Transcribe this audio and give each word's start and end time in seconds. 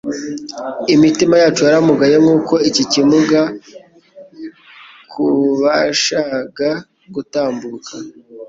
Imitima 0.93 1.35
yacu 1.43 1.61
yaramugaye. 1.67 2.15
Nk'uko 2.23 2.53
iki 2.69 2.83
kimuga 2.91 3.41
kuabashaga 5.11 6.69
gutambuka, 7.13 7.93